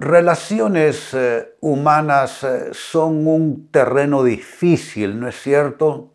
[0.00, 6.14] relaciones eh, humanas eh, son un terreno difícil, ¿no es cierto?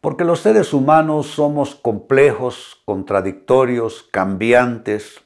[0.00, 5.20] Porque los seres humanos somos complejos, contradictorios, cambiantes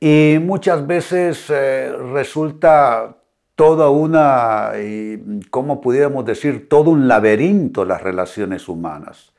[0.00, 3.18] y muchas veces eh, resulta
[3.54, 4.72] toda una,
[5.50, 6.68] ¿cómo pudiéramos decir?
[6.68, 9.32] Todo un laberinto las relaciones humanas.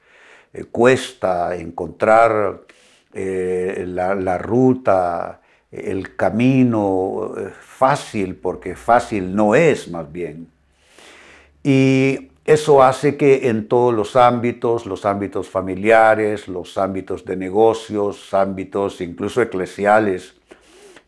[0.72, 2.62] cuesta encontrar
[3.14, 10.48] la, la ruta, el camino eh, fácil, porque fácil no es más bien.
[11.64, 18.34] Y eso hace que en todos los ámbitos, los ámbitos familiares, los ámbitos de negocios,
[18.34, 20.36] ámbitos incluso eclesiales,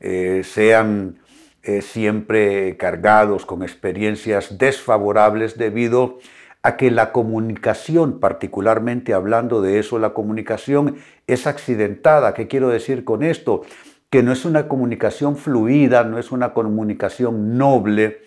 [0.02, 1.20] eh, sean
[1.64, 6.20] eh, siempre cargados con experiencias desfavorables debido
[6.62, 12.34] a que la comunicación, particularmente hablando de eso, la comunicación es accidentada.
[12.34, 13.64] ¿Qué quiero decir con esto?
[14.10, 18.24] Que no es una comunicación fluida, no es una comunicación noble,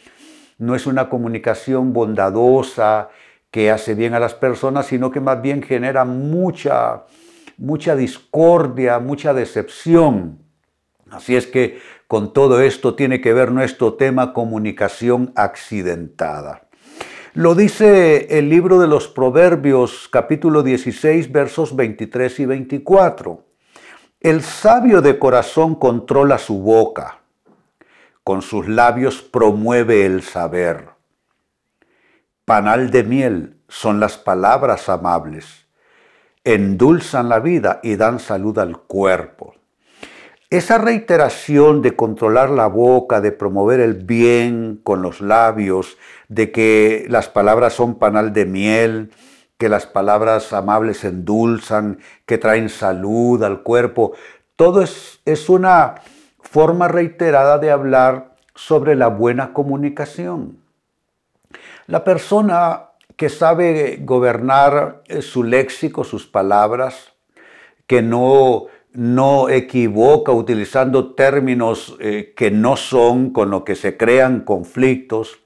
[0.58, 3.08] no es una comunicación bondadosa
[3.50, 7.04] que hace bien a las personas, sino que más bien genera mucha,
[7.58, 10.38] mucha discordia, mucha decepción.
[11.10, 16.68] Así es que con todo esto tiene que ver nuestro tema comunicación accidentada.
[17.34, 23.51] Lo dice el libro de los Proverbios capítulo 16 versos 23 y 24.
[24.22, 27.22] El sabio de corazón controla su boca,
[28.22, 30.90] con sus labios promueve el saber.
[32.44, 35.66] Panal de miel son las palabras amables,
[36.44, 39.56] endulzan la vida y dan salud al cuerpo.
[40.50, 47.06] Esa reiteración de controlar la boca, de promover el bien con los labios, de que
[47.08, 49.10] las palabras son panal de miel,
[49.62, 54.10] que las palabras amables endulzan, que traen salud al cuerpo.
[54.56, 55.94] Todo es, es una
[56.40, 60.58] forma reiterada de hablar sobre la buena comunicación.
[61.86, 67.12] La persona que sabe gobernar eh, su léxico, sus palabras,
[67.86, 74.40] que no, no equivoca utilizando términos eh, que no son con lo que se crean
[74.40, 75.38] conflictos,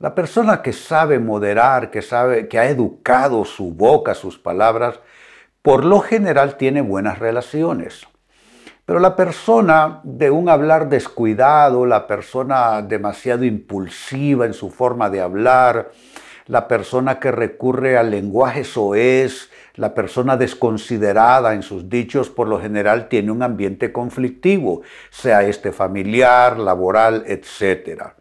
[0.00, 4.98] la persona que sabe moderar, que sabe, que ha educado su boca, sus palabras,
[5.60, 8.06] por lo general tiene buenas relaciones.
[8.86, 15.20] Pero la persona de un hablar descuidado, la persona demasiado impulsiva en su forma de
[15.20, 15.90] hablar,
[16.46, 22.58] la persona que recurre al lenguaje soez, la persona desconsiderada en sus dichos, por lo
[22.58, 24.80] general tiene un ambiente conflictivo,
[25.10, 28.16] sea este familiar, laboral, etcétera.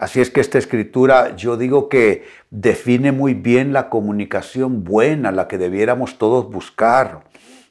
[0.00, 5.46] Así es que esta escritura yo digo que define muy bien la comunicación buena, la
[5.46, 7.24] que debiéramos todos buscar.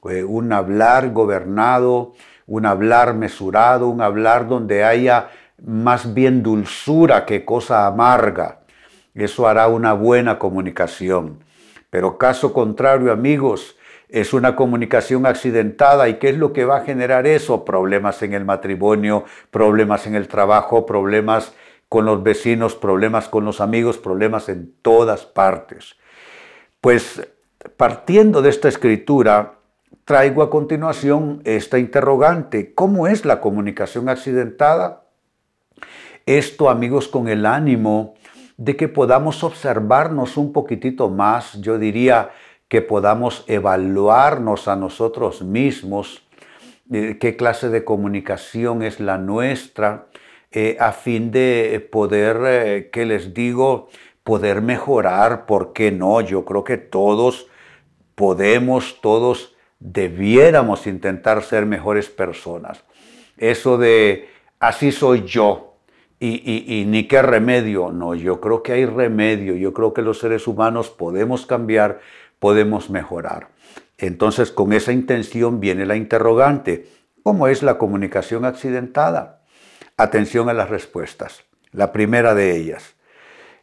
[0.08, 2.14] Eh, un hablar gobernado,
[2.46, 5.30] un hablar mesurado, un hablar donde haya
[5.66, 8.60] más bien dulzura que cosa amarga.
[9.16, 11.44] Eso hará una buena comunicación.
[11.90, 13.76] Pero caso contrario, amigos,
[14.08, 16.08] es una comunicación accidentada.
[16.10, 17.66] ¿Y qué es lo que va a generar eso?
[17.66, 21.56] Problemas en el matrimonio, problemas en el trabajo, problemas
[21.90, 25.96] con los vecinos, problemas con los amigos, problemas en todas partes.
[26.80, 27.28] Pues
[27.76, 29.56] partiendo de esta escritura,
[30.06, 32.74] traigo a continuación esta interrogante.
[32.74, 35.04] ¿Cómo es la comunicación accidentada?
[36.26, 38.14] Esto, amigos, con el ánimo
[38.58, 42.30] de que podamos observarnos un poquitito más, yo diría
[42.68, 46.24] que podamos evaluarnos a nosotros mismos,
[46.92, 50.08] eh, qué clase de comunicación es la nuestra,
[50.52, 53.90] eh, a fin de poder, eh, que les digo,
[54.24, 56.22] poder mejorar, ¿por qué no?
[56.22, 57.48] Yo creo que todos
[58.16, 62.84] podemos, todos debiéramos intentar ser mejores personas.
[63.38, 64.30] Eso de
[64.60, 65.76] así soy yo
[66.20, 70.20] y, y ni qué remedio, no, yo creo que hay remedio, yo creo que los
[70.20, 72.02] seres humanos podemos cambiar,
[72.40, 73.50] podemos mejorar.
[73.98, 76.88] Entonces con esa intención viene la interrogante,
[77.24, 79.39] ¿cómo es la comunicación accidentada?
[80.00, 81.44] Atención a las respuestas.
[81.74, 82.96] La primera de ellas.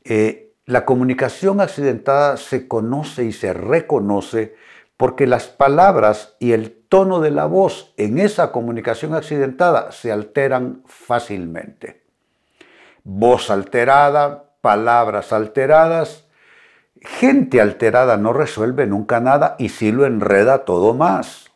[0.04, 4.54] Eh, la comunicación accidentada se conoce y se reconoce
[4.98, 10.82] porque las palabras y el tono de la voz en esa comunicación accidentada se alteran
[10.84, 12.02] fácilmente.
[13.02, 16.26] voz alterada, palabras alteradas.
[17.00, 21.50] Gente alterada no resuelve nunca nada y sí lo enreda todo más.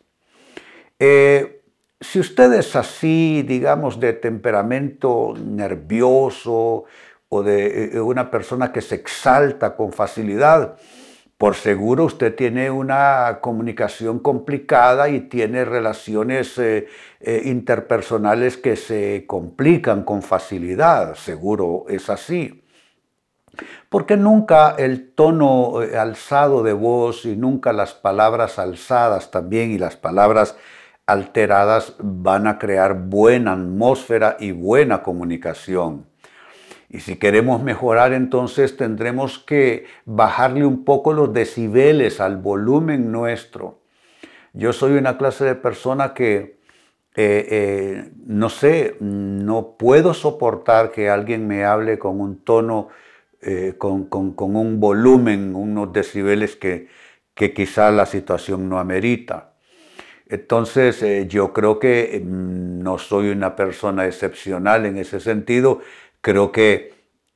[0.99, 1.60] Eh,
[2.01, 6.85] si usted es así, digamos, de temperamento nervioso
[7.29, 10.77] o de eh, una persona que se exalta con facilidad,
[11.41, 16.87] por seguro usted tiene una comunicación complicada y tiene relaciones eh,
[17.19, 22.63] eh, interpersonales que se complican con facilidad, seguro es así.
[23.89, 29.79] Porque nunca el tono eh, alzado de voz y nunca las palabras alzadas también y
[29.79, 30.57] las palabras
[31.11, 36.07] alteradas van a crear buena atmósfera y buena comunicación.
[36.89, 43.79] Y si queremos mejorar, entonces tendremos que bajarle un poco los decibeles al volumen nuestro.
[44.53, 46.59] Yo soy una clase de persona que,
[47.15, 52.89] eh, eh, no sé, no puedo soportar que alguien me hable con un tono,
[53.41, 56.89] eh, con, un volumen, unos decibeles que,
[57.35, 59.50] que quizá la situación no amerita.
[60.31, 65.81] Entonces, yo creo que mm, no soy una persona excepcional en ese sentido
[66.21, 66.93] Creo que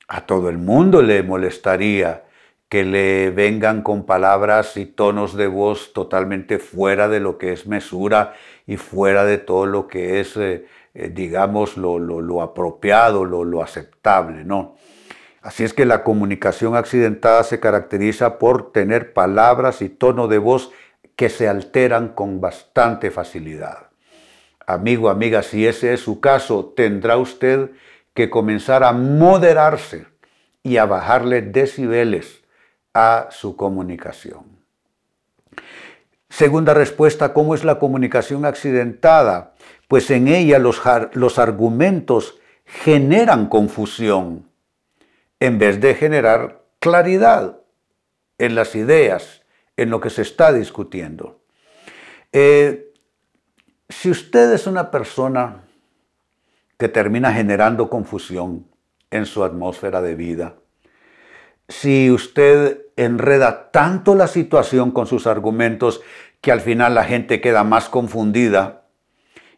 [0.09, 2.25] a todo el mundo le molestaría
[2.69, 7.67] que le vengan con palabras y tonos de voz totalmente fuera de lo que es
[7.67, 8.35] mesura
[8.67, 14.45] y fuera de todo lo que es, eh, eh, digamos, lo, apropiado, lo, lo aceptable,
[14.45, 14.77] ¿no?
[15.41, 20.73] Así es que la comunicación accidentada se caracteriza por tener palabras y tono de voz
[21.17, 23.89] que se alteran con bastante facilidad.
[24.67, 27.71] Amigo, amiga, si ese es su caso, tendrá usted
[28.15, 30.07] que comenzar a moderarse
[30.63, 32.43] y a bajarle decibeles
[32.95, 34.45] a su comunicación.
[36.31, 39.55] Segunda respuesta, ¿cómo es la comunicación accidentada?
[39.87, 40.81] Pues en ella los,
[41.13, 44.49] los argumentos generan confusión
[45.39, 47.59] en vez de generar claridad
[48.39, 49.44] en las ideas,
[49.77, 51.41] en lo que se está discutiendo.
[52.33, 52.93] Eh,
[53.89, 55.65] si usted es una persona
[56.79, 58.67] que termina generando confusión
[59.11, 60.57] en su atmósfera de vida.
[61.69, 66.03] Si usted enreda tanto la situación con sus argumentos
[66.41, 68.87] que al final la gente queda más confundida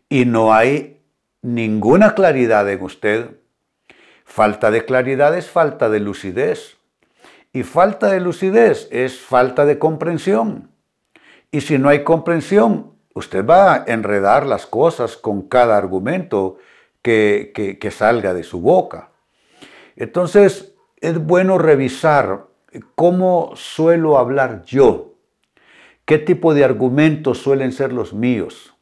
[0.09, 1.03] y no hay
[1.43, 3.31] ninguna claridad en usted,
[4.25, 6.75] falta de claridad es falta de lucidez.
[7.56, 10.69] Y falta de lucidez es falta de comprensión.
[11.50, 16.58] Y si no hay comprensión, usted va a enredar las cosas con cada argumento
[17.00, 19.08] que, salga de su boca.
[19.97, 22.44] Entonces, es bueno revisar
[22.94, 25.14] cómo suelo hablar yo,
[26.05, 28.75] qué tipo de argumentos suelen ser los míos.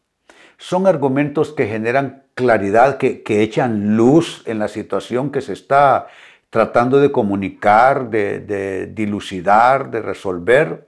[0.58, 6.08] Son argumentos que generan claridad, que, echan luz en la situación que se está
[6.54, 10.86] tratando de comunicar, de, dilucidar, de resolver.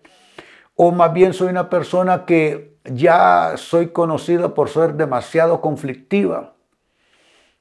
[0.76, 6.52] O más bien soy una persona que ya soy conocida por ser demasiado conflictiva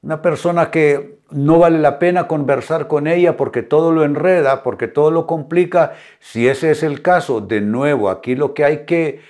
[0.03, 4.87] una persona que no vale la pena conversar con ella porque todo lo enreda, porque
[4.87, 5.93] todo lo complica.
[6.19, 9.21] Si ese es el caso, de nuevo, aquí lo que hay que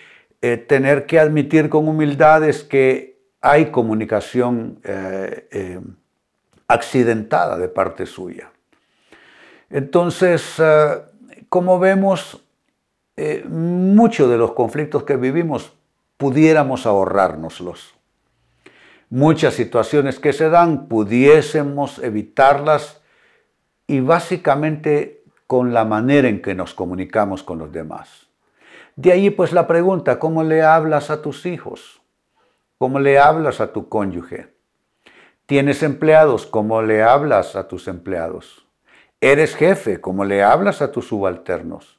[0.41, 5.79] eh, tener que admitir con humildad es que hay comunicación eh, eh,
[6.67, 8.51] accidentada de parte suya.
[9.75, 10.61] Entonces,
[11.49, 12.41] como vemos,
[13.49, 15.73] muchos de los conflictos que vivimos
[16.17, 17.95] pudiéramos ahorrárnoslos
[19.09, 23.01] muchas situaciones que se dan, pudiésemos evitarlas
[23.87, 28.27] y básicamente con la manera en que nos comunicamos con los demás.
[28.95, 32.01] De ahí pues la pregunta, ¿cómo le hablas a tus hijos?
[32.77, 34.53] ¿Cómo le hablas a tu cónyuge?
[35.45, 36.45] ¿Tienes empleados?
[36.45, 38.64] ¿Cómo le hablas a tus empleados?
[39.25, 39.99] ¿Eres jefe?
[40.01, 41.97] ¿Cómo le hablas a tus subalternos?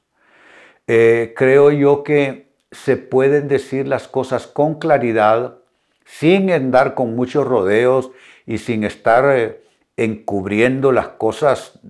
[0.86, 5.56] Eh, creo yo que se pueden decir las cosas con claridad,
[6.04, 8.12] sin andar con muchos rodeos
[8.46, 9.60] y sin estar eh,
[9.96, 11.80] encubriendo las cosas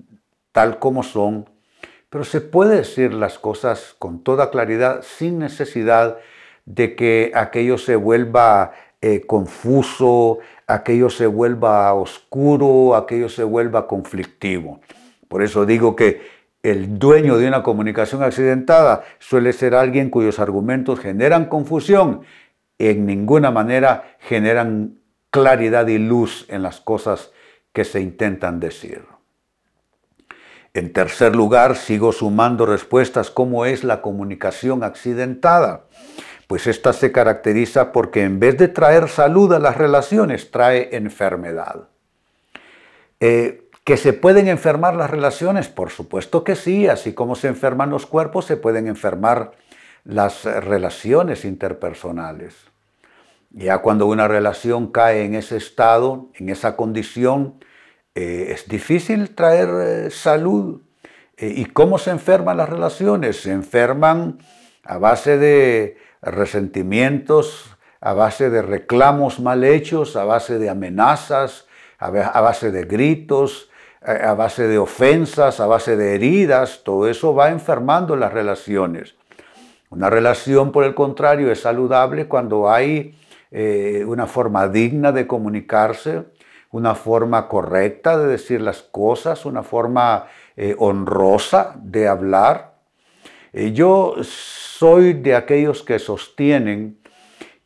[0.52, 1.50] tal como son.
[2.08, 6.16] Pero se puede decir las cosas con toda claridad sin necesidad
[6.64, 14.80] de que aquello se vuelva eh, confuso, aquello se vuelva oscuro, aquello se vuelva conflictivo.
[15.28, 16.22] Por eso digo que
[16.62, 22.22] el dueño de una comunicación accidentada suele ser alguien cuyos argumentos generan confusión
[22.78, 24.98] en ninguna manera generan
[25.30, 27.32] claridad y luz en las cosas
[27.72, 29.04] que se intentan decir.
[30.74, 35.86] En tercer lugar, sigo sumando respuestas cómo es la comunicación accidentada.
[36.46, 41.88] Pues esta se caracteriza porque en vez de traer salud a las relaciones, trae enfermedad.
[43.20, 45.68] Eh, ¿Que se pueden enfermar las relaciones?
[45.68, 49.52] Por supuesto que sí, así como se enferman los cuerpos, se pueden enfermar
[50.02, 52.56] las relaciones interpersonales.
[53.50, 57.64] Ya cuando una relación cae en ese estado, en esa condición,
[58.16, 60.82] eh, es difícil traer eh, salud.
[61.36, 63.40] Eh, ¿Y cómo se enferman las relaciones?
[63.42, 64.38] Se enferman
[64.82, 71.68] a base de resentimientos, a base de reclamos mal hechos, a base de amenazas,
[72.00, 73.70] a base de gritos,
[74.06, 79.16] a base de ofensas, a base de heridas, todo eso va enfermando las relaciones.
[79.90, 83.18] Una relación, por el contrario, es saludable cuando hay
[83.50, 86.24] eh, una forma digna de comunicarse,
[86.70, 92.74] una forma correcta de decir las cosas, una forma eh, honrosa de hablar.
[93.52, 96.98] Eh, yo soy de aquellos que sostienen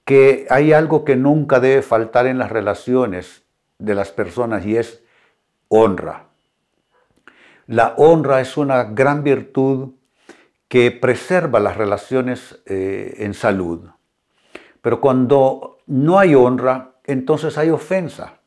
[0.04, 3.44] que hay algo que nunca debe faltar en las relaciones
[3.78, 5.02] de las personas y es
[5.68, 6.29] honra.
[7.70, 9.90] La honra es una gran virtud
[10.66, 13.90] que preserva las relaciones eh, en salud.
[14.82, 18.40] Pero cuando no hay honra, entonces hay ofensa,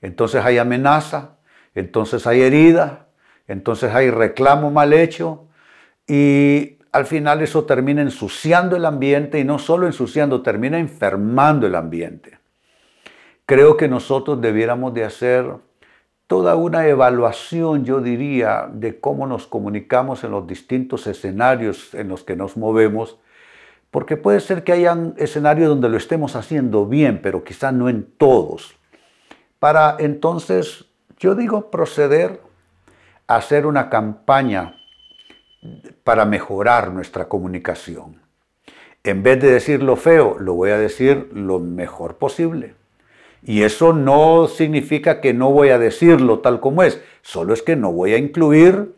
[0.00, 1.36] entonces hay amenaza,
[1.74, 3.08] entonces hay herida,
[3.48, 5.46] entonces hay reclamo mal hecho
[6.08, 11.74] y al final eso termina ensuciando el ambiente y no solo ensuciando, termina enfermando el
[11.74, 12.38] ambiente.
[13.44, 15.54] Creo que nosotros debiéramos de hacer
[16.26, 22.24] toda una evaluación, yo diría, de cómo nos comunicamos en los distintos escenarios en los
[22.24, 23.18] que nos movemos,
[23.90, 28.04] porque puede ser que hayan escenarios donde lo estemos haciendo bien, pero quizá no en
[28.16, 28.74] todos.
[29.58, 30.86] Para entonces,
[31.18, 32.40] yo digo, proceder
[33.26, 34.76] a hacer una campaña
[36.02, 38.20] para mejorar nuestra comunicación.
[39.04, 42.74] En vez de decir lo feo, lo voy a decir lo mejor posible.
[43.44, 47.76] Y eso no significa que no voy a decirlo tal como es, solo es que
[47.76, 48.94] no voy a incluir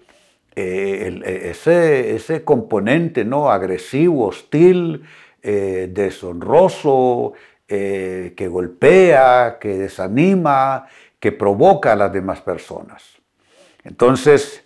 [0.55, 3.51] eh, e, ese, componente ¿no?
[3.51, 5.03] agresivo, hostil,
[5.43, 7.35] eh, deshonroso,
[7.69, 10.87] eh, que golpea, que desanima,
[11.19, 13.03] que provoca a las demás personas.
[13.85, 14.63] Entonces,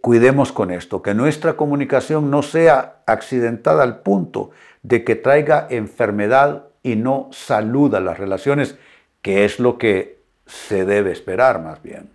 [0.00, 4.52] cuidemos con esto, que nuestra comunicación no sea accidentada al punto
[4.82, 8.76] de que traiga enfermedad y no saluda las relaciones,
[9.22, 12.10] que es lo que se debe esperar más bien.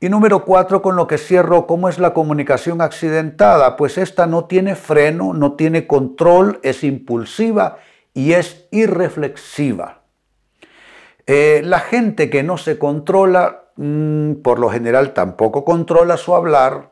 [0.00, 3.76] Y número cuatro, con lo que cierro, ¿cómo es la comunicación accidentada?
[3.76, 7.78] Pues esta no tiene freno, no tiene control, es impulsiva
[8.12, 10.02] y es irreflexiva.
[11.26, 16.90] Eh, la gente que no se controla, mm, por lo general tampoco controla su hablar,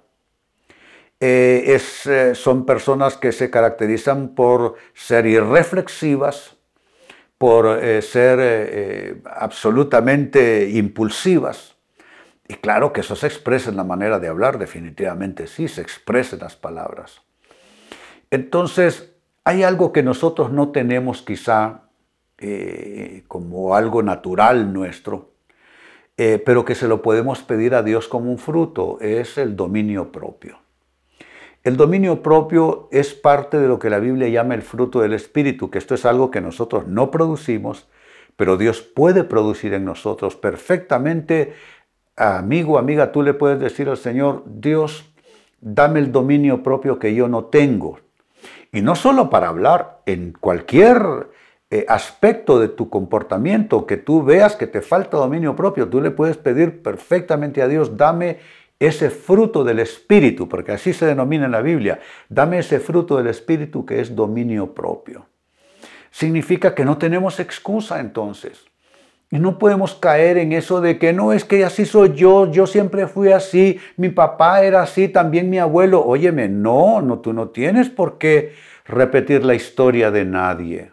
[1.24, 6.56] eh, eh, son personas que se caracterizan por ser irreflexivas,
[7.38, 11.76] por eh, ser absolutamente impulsivas.
[12.48, 16.34] Y claro que eso se expresa en la manera de hablar, definitivamente sí, se expresa
[16.34, 17.22] en las palabras.
[18.32, 19.12] Entonces,
[19.44, 21.82] hay algo que nosotros no tenemos quizá
[23.28, 25.30] como algo natural nuestro,
[26.16, 30.62] pero que se lo podemos pedir a Dios como un fruto, es el dominio propio.
[31.64, 35.70] El dominio propio es parte de lo que la Biblia llama el fruto del Espíritu,
[35.70, 37.88] que esto es algo que nosotros no producimos,
[38.36, 41.54] pero Dios puede producir en nosotros perfectamente.
[42.16, 45.14] Amigo, amiga, tú le puedes decir al Señor, Dios,
[45.60, 48.00] dame el dominio propio que yo no tengo.
[48.72, 51.28] Y no solo para hablar, en cualquier
[51.70, 56.10] eh, aspecto de tu comportamiento que tú veas que te falta dominio propio, tú le
[56.10, 58.38] puedes pedir perfectamente a Dios, dame
[58.86, 63.28] ese fruto del Espíritu, porque así se denomina en la Biblia, dame ese fruto del
[63.28, 65.26] Espíritu que es dominio propio.
[66.10, 68.64] Significa que no tenemos excusa entonces.
[69.30, 72.66] Y no podemos caer en eso de que no es que así soy yo, yo
[72.66, 76.04] siempre fui así, mi papá era así, también mi abuelo.
[76.04, 78.52] Óyeme, no, no, tú no tienes por qué
[78.84, 80.92] repetir la historia de nadie.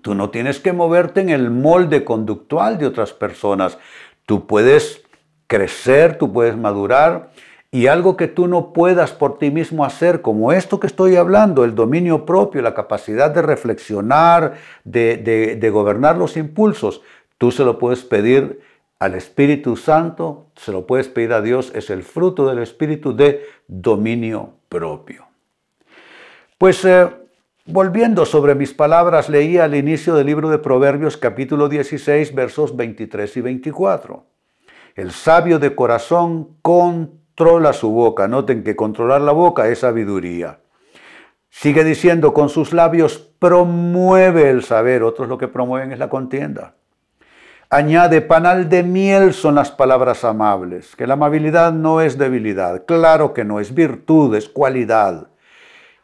[0.00, 3.78] Tú no tienes que moverte en el molde conductual de otras personas.
[4.24, 5.02] Tú puedes
[5.48, 7.30] crecer, tú puedes madurar
[7.70, 11.64] y algo que tú no puedas por ti mismo hacer, como esto que estoy hablando,
[11.64, 17.02] el dominio propio, la capacidad de reflexionar, de, gobernar los impulsos,
[17.36, 18.60] tú se lo puedes pedir
[18.98, 23.44] al Espíritu Santo, se lo puedes pedir a Dios, es el fruto del Espíritu de
[23.66, 25.26] dominio propio.
[26.56, 27.08] Pues eh,
[27.66, 33.36] volviendo sobre mis palabras, leí al inicio del libro de Proverbios capítulo 16 versos 23
[33.36, 34.37] y 24.
[34.98, 38.26] El sabio de corazón controla su boca.
[38.26, 40.58] Noten que controlar la boca es sabiduría.
[41.50, 45.04] Sigue diciendo, con sus labios promueve el saber.
[45.04, 46.74] Otros lo que promueven es la contienda.
[47.70, 53.34] Añade, panal de miel son las palabras amables, que la amabilidad no es debilidad, claro
[53.34, 55.28] que no, es virtud, es cualidad.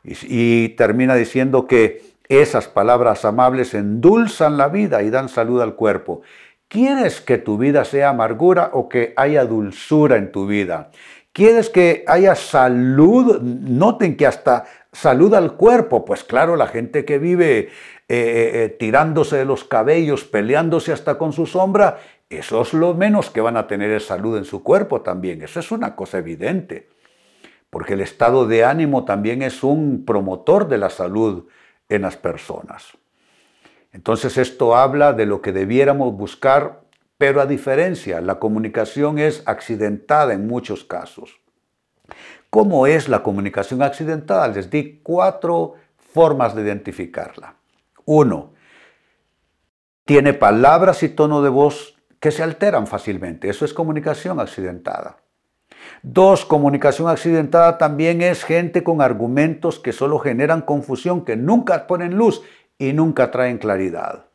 [0.04, 6.22] Y, termina diciendo que esas palabras amables endulzan la vida y dan salud al cuerpo.
[6.68, 10.90] ¿Quieres que tu vida sea amargura o que haya dulzura en tu vida?
[11.32, 13.40] ¿Quieres que haya salud?
[13.42, 16.04] Noten que hasta salud al cuerpo.
[16.04, 17.68] Pues claro, la gente que vive eh,
[18.08, 21.98] eh, eh, tirándose de los cabellos, peleándose hasta con su sombra,
[22.30, 25.42] eso es lo menos que van a tener salud en su cuerpo también.
[25.42, 26.88] Eso es una cosa evidente.
[27.68, 31.48] Porque el estado de ánimo también es un promotor de la salud
[31.88, 32.96] en las personas.
[33.94, 36.82] Entonces esto habla de lo que debiéramos buscar,
[37.16, 41.40] pero a diferencia, la comunicación es accidentada en muchos casos.
[42.50, 44.48] ¿Cómo es la comunicación accidentada?
[44.48, 45.74] Les di cuatro
[46.12, 47.54] formas de identificarla.
[48.04, 48.52] Uno,
[50.04, 53.48] tiene palabras y tono de voz que se alteran fácilmente.
[53.48, 55.18] Eso es comunicación accidentada.
[56.02, 62.16] Dos, comunicación accidentada también es gente con argumentos que solo generan confusión, que nunca ponen
[62.16, 62.42] luz
[62.78, 64.26] y nunca traen claridad.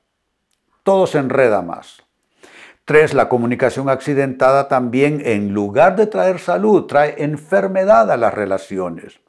[0.84, 2.03] Todo se enreda más.
[2.86, 9.19] Tres, la comunicación accidentada también, en lugar de traer salud, trae enfermedad a las relaciones.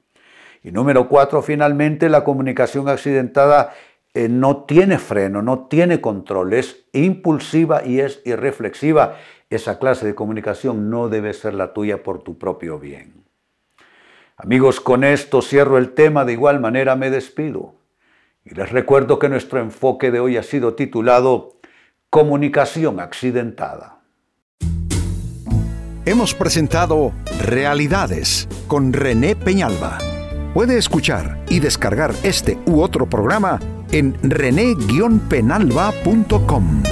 [0.63, 3.75] Y número cuatro, finalmente, la comunicación accidentada
[4.15, 9.17] eh, no tiene freno, no tiene control, es impulsiva y es irreflexiva
[9.51, 13.25] esa clase de comunicación no debe ser la tuya por tu propio bien.
[14.37, 17.75] Amigos, con esto cierro el tema, de igual manera me despido.
[18.45, 21.61] Y les recuerdo que nuestro enfoque de hoy ha sido titulado
[22.09, 24.01] Comunicación accidentada.
[26.07, 29.99] Hemos presentado Realidades con René Peñalba.
[30.55, 33.61] Puede escuchar y descargar este u otro programa
[33.93, 36.83] en rene-penalba.com.